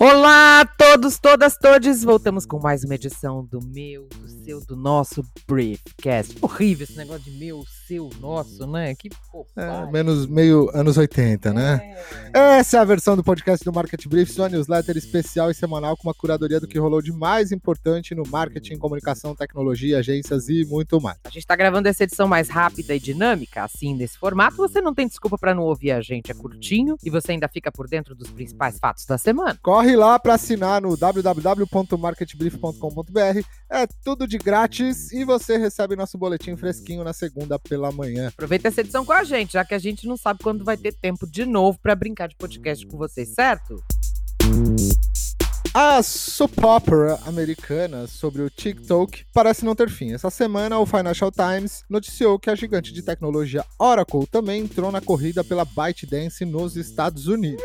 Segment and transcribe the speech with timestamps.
[0.00, 2.02] Olá a todos, todas, todes!
[2.02, 6.38] Voltamos com mais uma edição do meu, do seu, do nosso Briefcast.
[6.40, 8.94] Horrível esse negócio de meu, seu, nosso, né?
[8.94, 9.10] Que
[9.56, 11.96] é, menos meio anos 80, né?
[12.32, 12.58] É.
[12.58, 16.06] Essa é a versão do podcast do Market Brief, sua newsletter especial e semanal com
[16.06, 21.00] uma curadoria do que rolou de mais importante no marketing, comunicação, tecnologia, agências e muito
[21.00, 21.18] mais.
[21.24, 24.56] A gente tá gravando essa edição mais rápida e dinâmica, assim, nesse formato.
[24.58, 27.72] Você não tem desculpa para não ouvir a gente, é curtinho e você ainda fica
[27.72, 29.58] por dentro dos principais fatos da semana.
[29.60, 33.46] Corre corre lá para assinar no www.marketbrief.com.br.
[33.70, 38.28] É tudo de grátis e você recebe nosso boletim fresquinho na segunda pela manhã.
[38.28, 40.92] Aproveita essa edição com a gente, já que a gente não sabe quando vai ter
[40.92, 43.82] tempo de novo para brincar de podcast com vocês, certo?
[45.74, 50.12] A soap opera americana sobre o TikTok parece não ter fim.
[50.12, 55.00] Essa semana, o Financial Times noticiou que a gigante de tecnologia Oracle também entrou na
[55.00, 57.62] corrida pela ByteDance nos Estados Unidos.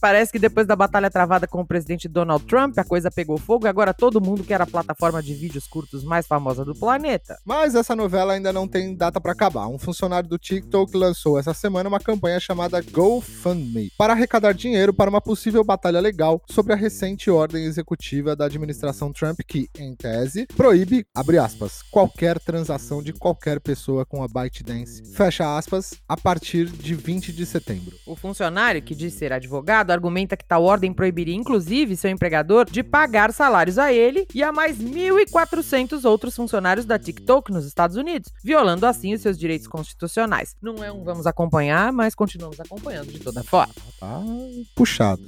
[0.00, 3.66] Parece que depois da batalha travada com o presidente Donald Trump, a coisa pegou fogo
[3.66, 7.38] e agora todo mundo quer a plataforma de vídeos curtos mais famosa do planeta.
[7.44, 9.68] Mas essa novela ainda não tem data para acabar.
[9.68, 15.10] Um funcionário do TikTok lançou essa semana uma campanha chamada GoFundMe para arrecadar dinheiro para
[15.10, 20.46] uma possível batalha legal sobre a recente ordem executiva da administração Trump que, em tese,
[20.56, 26.66] proíbe, abre aspas, qualquer transação de qualquer pessoa com a ByteDance, fecha aspas, a partir
[26.66, 27.96] de 20 de setembro.
[28.06, 32.82] O funcionário, que diz ser advogado, argumenta que tal ordem proibiria, inclusive, seu empregador de
[32.82, 38.32] pagar salários a ele e a mais 1.400 outros funcionários da TikTok nos Estados Unidos,
[38.42, 40.56] violando assim os seus direitos constitucionais.
[40.60, 43.74] Não é um vamos acompanhar, mas continuamos acompanhando de toda forma.
[43.98, 44.22] Tá
[44.74, 45.22] puxado.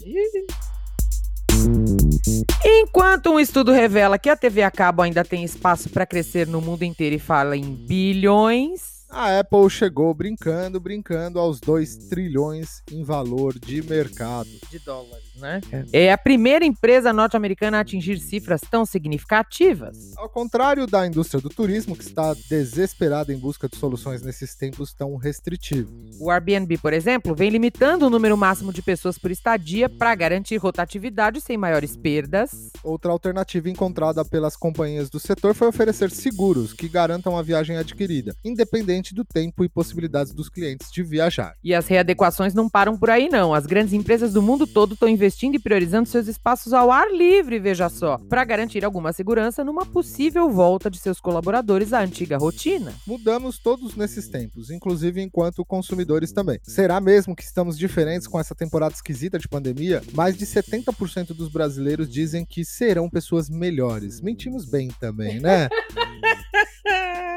[2.64, 6.60] Enquanto um estudo revela que a TV a cabo ainda tem espaço para crescer no
[6.60, 13.02] mundo inteiro e fala em bilhões, a Apple chegou brincando, brincando aos 2 trilhões em
[13.02, 14.48] valor de mercado.
[14.70, 15.60] De dólares né?
[15.72, 16.04] É.
[16.04, 20.12] é a primeira empresa norte-americana a atingir cifras tão significativas.
[20.16, 24.92] Ao contrário da indústria do turismo, que está desesperada em busca de soluções nesses tempos
[24.92, 26.16] tão restritivos.
[26.20, 30.56] O Airbnb, por exemplo, vem limitando o número máximo de pessoas por estadia para garantir
[30.56, 32.70] rotatividade sem maiores perdas.
[32.82, 38.34] Outra alternativa encontrada pelas companhias do setor foi oferecer seguros que garantam a viagem adquirida,
[38.44, 41.54] independente do tempo e possibilidades dos clientes de viajar.
[41.62, 43.54] E as readequações não param por aí não.
[43.54, 47.10] As grandes empresas do mundo todo estão investindo investindo e priorizando seus espaços ao ar
[47.12, 52.36] livre, veja só, para garantir alguma segurança numa possível volta de seus colaboradores à antiga
[52.36, 52.92] rotina.
[53.06, 56.58] Mudamos todos nesses tempos, inclusive enquanto consumidores também.
[56.62, 60.02] Será mesmo que estamos diferentes com essa temporada esquisita de pandemia?
[60.14, 64.20] Mais de 70% dos brasileiros dizem que serão pessoas melhores.
[64.20, 65.68] Mentimos bem também, né?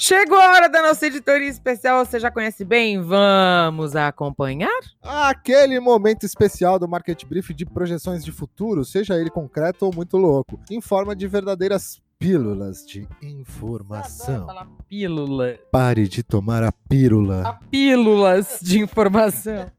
[0.00, 3.02] Chegou a hora da nossa editoria especial, você já conhece bem?
[3.02, 4.80] Vamos acompanhar?
[5.02, 10.16] Aquele momento especial do Market Brief de projeções de futuro, seja ele concreto ou muito
[10.16, 14.46] louco, em forma de verdadeiras pílulas de informação.
[14.88, 15.58] Pílula.
[15.70, 17.46] Pare de tomar a pílula.
[17.46, 19.70] A pílulas de informação.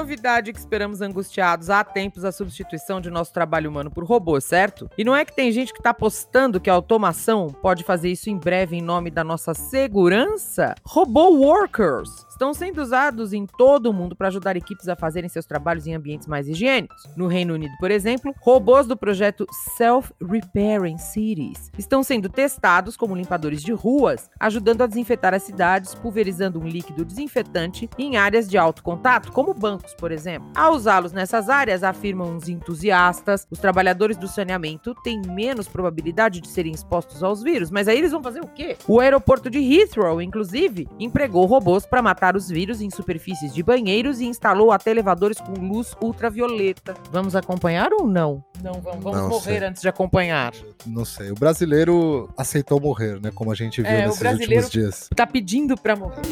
[0.00, 4.88] Novidade que esperamos angustiados há tempos a substituição de nosso trabalho humano por robô, certo?
[4.96, 8.30] E não é que tem gente que está apostando que a automação pode fazer isso
[8.30, 10.74] em breve em nome da nossa segurança?
[10.86, 15.44] Robô Workers estão sendo usados em todo o mundo para ajudar equipes a fazerem seus
[15.44, 17.02] trabalhos em ambientes mais higiênicos.
[17.14, 19.46] No Reino Unido, por exemplo, robôs do projeto
[19.76, 26.58] Self-Repairing Cities estão sendo testados como limpadores de ruas, ajudando a desinfetar as cidades, pulverizando
[26.58, 30.50] um líquido desinfetante em áreas de alto contato, como bancos, por exemplo.
[30.56, 36.48] Ao usá-los nessas áreas, afirmam os entusiastas, os trabalhadores do saneamento têm menos probabilidade de
[36.48, 37.70] serem expostos aos vírus.
[37.70, 38.78] Mas aí eles vão fazer o quê?
[38.88, 44.20] O aeroporto de Heathrow, inclusive, empregou robôs para matar os vírus em superfícies de banheiros
[44.20, 46.94] e instalou até elevadores com luz ultravioleta.
[47.10, 48.42] Vamos acompanhar ou não?
[48.62, 49.68] Não, vamos, vamos não morrer sei.
[49.68, 50.52] antes de acompanhar.
[50.86, 51.30] Não sei.
[51.30, 53.30] O brasileiro aceitou morrer, né?
[53.34, 55.08] Como a gente viu é, nesses últimos dias.
[55.14, 56.22] Tá pedindo pra morrer.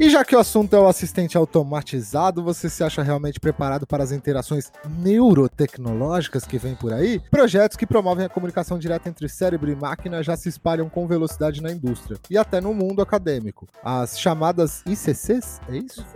[0.00, 4.04] E já que o assunto é o assistente automatizado, você se acha realmente preparado para
[4.04, 7.18] as interações neurotecnológicas que vêm por aí?
[7.32, 11.60] Projetos que promovem a comunicação direta entre cérebro e máquina já se espalham com velocidade
[11.60, 13.66] na indústria e até no mundo acadêmico.
[13.82, 16.06] As chamadas ICCs, é isso?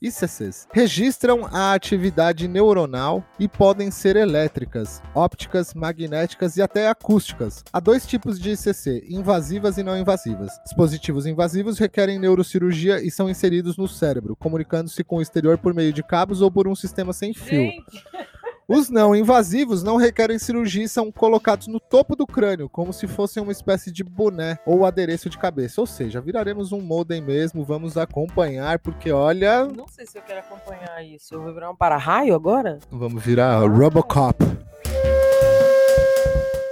[0.00, 7.64] ICCs registram a atividade neuronal e podem ser elétricas, ópticas, magnéticas e até acústicas.
[7.72, 10.52] Há dois tipos de ICC, invasivas e não invasivas.
[10.64, 15.92] Dispositivos invasivos requerem neurocirurgia e são inseridos no cérebro, comunicando-se com o exterior por meio
[15.92, 17.62] de cabos ou por um sistema sem fio.
[17.62, 18.04] Gente.
[18.72, 23.08] Os não invasivos não requerem cirurgia e são colocados no topo do crânio, como se
[23.08, 25.80] fossem uma espécie de boné ou adereço de cabeça.
[25.80, 29.64] Ou seja, viraremos um modem mesmo, vamos acompanhar, porque olha.
[29.64, 31.34] Não sei se eu quero acompanhar isso.
[31.34, 32.78] Eu vou virar um para-raio agora?
[32.92, 34.36] Vamos virar Robocop.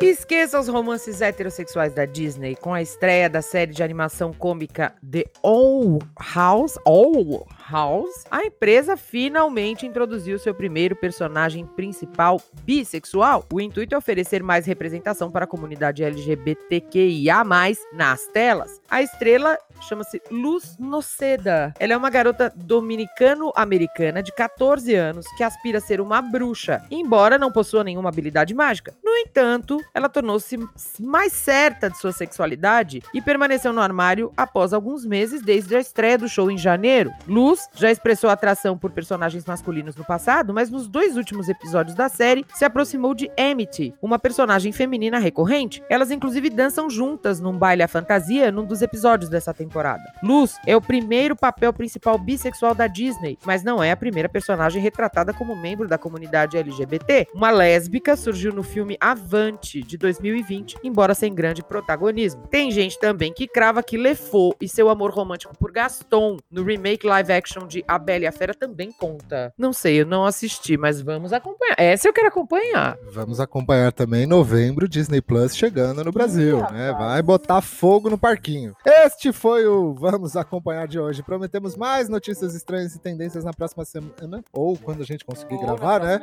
[0.01, 5.25] Esqueça os romances heterossexuais da Disney com a estreia da série de animação cômica The
[5.43, 5.99] All
[6.33, 6.79] House.
[6.87, 13.45] All House, a empresa finalmente introduziu seu primeiro personagem principal bissexual.
[13.53, 17.45] O intuito é oferecer mais representação para a comunidade LGBTQIA+,
[17.93, 18.81] nas telas.
[18.91, 21.75] A estrela chama-se Luz Noceda.
[21.79, 27.39] Ela é uma garota dominicano-americana de 14 anos que aspira a ser uma bruxa, embora
[27.39, 28.95] não possua nenhuma habilidade mágica.
[29.05, 30.59] No entanto, ela tornou-se
[30.99, 36.19] mais certa de sua sexualidade e permaneceu no armário após alguns meses desde a estreia
[36.19, 37.13] do show em janeiro.
[37.27, 42.09] Luz já expressou atração por personagens masculinos no passado, mas nos dois últimos episódios da
[42.09, 45.83] série se aproximou de Amity, uma personagem feminina recorrente.
[45.89, 50.03] Elas inclusive dançam juntas num baile à fantasia num dos episódios dessa temporada.
[50.23, 54.83] Luz é o primeiro papel principal bissexual da Disney, mas não é a primeira personagem
[54.83, 57.29] retratada como membro da comunidade LGBT.
[57.35, 62.47] Uma lésbica surgiu no filme Avante de 2020, embora sem grande protagonismo.
[62.49, 67.07] Tem gente também que crava que Lefou e seu amor romântico por Gaston no remake
[67.07, 69.55] live action action de A Bela e a Fera também conta.
[69.57, 71.77] Não sei, eu não assisti, mas vamos acompanhar.
[71.79, 72.99] Essa eu quero acompanhar.
[73.11, 76.93] Vamos acompanhar também em novembro Disney Plus chegando no Brasil, né?
[76.93, 78.77] Vai botar fogo no parquinho.
[78.85, 81.23] Este foi o Vamos Acompanhar de hoje.
[81.23, 85.63] Prometemos mais notícias estranhas e tendências na próxima semana, ou quando a gente conseguir ou
[85.63, 86.21] gravar, né?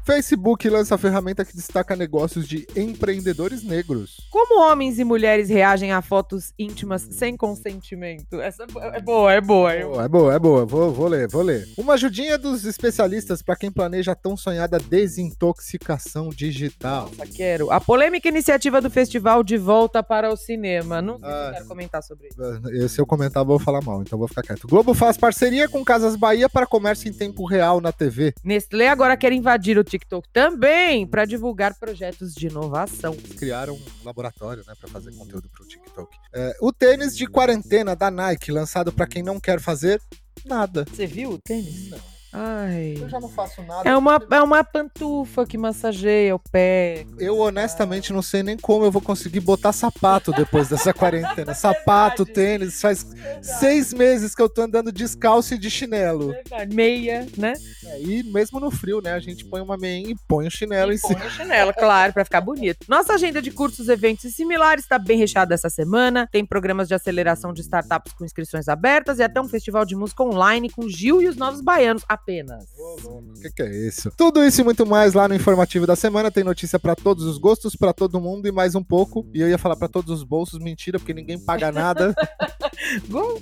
[0.05, 4.17] Facebook lança a ferramenta que destaca negócios de empreendedores negros.
[4.31, 8.39] Como homens e mulheres reagem a fotos íntimas sem consentimento?
[8.39, 9.73] Essa é boa, é boa.
[9.73, 10.35] É boa, é boa.
[10.35, 10.67] É boa.
[10.67, 11.67] Vou, vou ler, vou ler.
[11.79, 17.11] Uma ajudinha dos especialistas para quem planeja a tão sonhada desintoxicação digital.
[17.17, 17.71] Nossa, quero.
[17.71, 21.01] A polêmica iniciativa do festival de volta para o cinema.
[21.01, 22.89] Não sei ah, se quero comentar sobre isso.
[22.91, 24.69] Se eu comentar, vou falar mal, então vou ficar quieto.
[24.69, 28.35] Globo faz parceria com Casas Bahia para comércio em tempo real na TV.
[28.45, 33.17] Nestlé agora quer invadir o TikTok também para divulgar projetos de inovação.
[33.37, 36.17] Criaram um laboratório, né, para fazer conteúdo para o TikTok.
[36.33, 40.01] É, o tênis de quarentena da Nike, lançado para quem não quer fazer
[40.45, 40.85] nada.
[40.91, 41.91] Você viu o tênis?
[41.91, 42.14] Não.
[42.37, 42.97] Ai.
[43.01, 43.89] Eu já não faço nada.
[43.89, 47.07] É uma, é uma pantufa que massageia o pé.
[47.17, 51.53] Eu honestamente não sei nem como eu vou conseguir botar sapato depois dessa quarentena.
[51.53, 52.81] É sapato, tênis.
[52.81, 53.47] Faz verdade.
[53.47, 56.33] seis meses que eu tô andando descalço e de chinelo.
[56.33, 56.75] Verdade.
[56.75, 57.53] Meia, né?
[57.87, 59.13] É, e mesmo no frio, né?
[59.13, 61.21] A gente põe uma meia e põe o chinelo e em cima.
[61.21, 62.85] Põe o chinelo, claro, para ficar bonito.
[62.89, 66.29] Nossa agenda de cursos, eventos e similares está bem recheada essa semana.
[66.33, 70.25] Tem programas de aceleração de startups com inscrições abertas e até um festival de música
[70.25, 72.65] online com Gil e os Novos Baianos apenas.
[73.05, 74.11] O que, que, é isso?
[74.17, 76.31] Tudo isso e muito mais lá no informativo da semana.
[76.31, 79.27] Tem notícia para todos os gostos, para todo mundo e mais um pouco.
[79.35, 82.15] E eu ia falar para todos os bolsos, mentira, porque ninguém paga nada.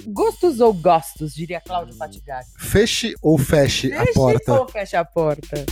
[0.06, 2.46] Gostos ou gostos, diria Cláudio Fatigari.
[2.58, 4.60] Feche ou feche, feche a porta.
[4.60, 5.64] Ou feche a porta.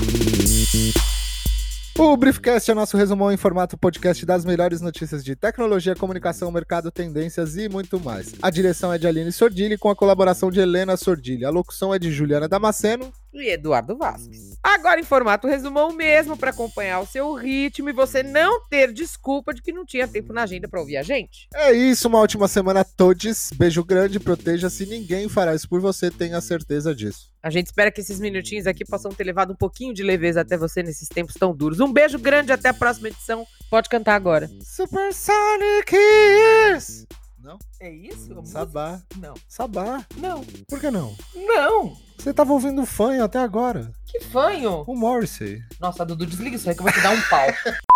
[2.03, 6.91] O Briefcast é nosso resumão em formato podcast das melhores notícias de tecnologia, comunicação, mercado,
[6.91, 8.33] tendências e muito mais.
[8.41, 11.45] A direção é de Aline Sordilli com a colaboração de Helena Sordilli.
[11.45, 14.59] A locução é de Juliana Damasceno e Eduardo Vasques.
[14.63, 19.55] Agora em formato resumão mesmo para acompanhar o seu ritmo e você não ter desculpa
[19.55, 21.49] de que não tinha tempo na agenda para ouvir a gente.
[21.55, 23.51] É isso, uma ótima semana a todos.
[23.55, 27.31] Beijo grande, proteja-se, ninguém fará isso por você, tenha certeza disso.
[27.43, 30.57] A gente espera que esses minutinhos aqui possam ter levado um pouquinho de leveza até
[30.57, 31.81] você nesses tempos tão duros.
[31.81, 33.47] Um beijo grande, até a próxima edição.
[33.71, 34.51] Pode cantar agora.
[34.63, 37.20] Super Sonic Kiss!
[37.43, 37.59] Não?
[37.81, 38.45] É isso?
[38.45, 39.01] Sabá.
[39.17, 39.35] Não.
[39.49, 40.05] Sabá?
[40.19, 40.45] Não.
[40.69, 41.17] Por que não?
[41.35, 41.97] Não.
[42.19, 43.91] Você tava ouvindo fanho até agora.
[44.07, 44.85] Que fanho?
[44.87, 45.59] O Morrissey.
[45.81, 47.47] Nossa, Dudu, desliga isso aí que eu vou te dar um pau.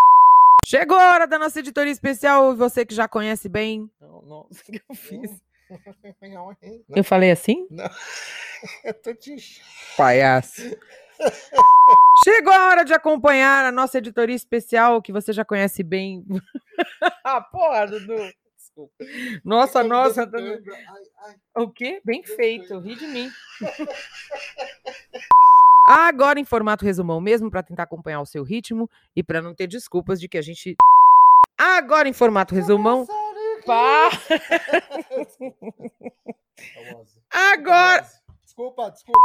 [0.67, 2.57] Chegou a hora da nossa editoria especial.
[2.57, 3.91] Você que já conhece bem.
[4.01, 5.31] Não, nossa, o que eu fiz?
[6.89, 7.67] Eu falei assim?
[7.71, 7.85] Não.
[8.83, 9.37] Eu tô te.
[9.95, 10.63] Palhaço.
[12.25, 16.25] Chegou a hora de acompanhar a nossa editoria especial, que você já conhece bem.
[17.23, 18.33] ah, porra, Dudu.
[18.75, 18.93] Desculpa.
[19.45, 20.27] Nossa, nossa.
[20.27, 20.37] Tá...
[21.57, 22.01] O quê?
[22.05, 22.79] Bem feito.
[22.81, 23.31] Ri de mim.
[25.87, 29.67] Agora em formato resumão mesmo, para tentar acompanhar o seu ritmo e para não ter
[29.69, 30.75] desculpas de que a gente.
[31.59, 33.07] Agora em formato resumão.
[33.65, 34.11] Pá!
[37.31, 38.05] Agora,
[38.45, 39.19] Desculpa, desculpa.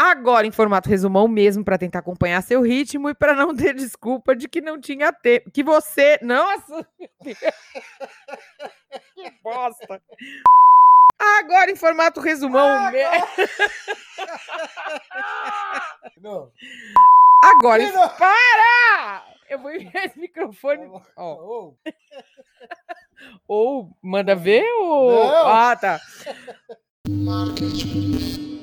[0.00, 4.34] agora em formato resumão mesmo para tentar acompanhar seu ritmo e para não ter desculpa
[4.34, 7.38] de que não tinha tempo, que você, nossa, meu Deus.
[9.30, 10.02] que bosta.
[11.38, 12.98] Agora em formato resumão, me-
[16.20, 16.50] Não.
[17.42, 17.92] agora em...
[17.92, 18.08] Não.
[18.10, 19.24] para!
[19.48, 20.86] Eu vou enviar esse microfone.
[21.16, 21.76] Ó, Ô,
[23.46, 25.46] ou manda ver ou Não.
[25.48, 26.00] ah, tá.
[27.08, 28.50] Marketing.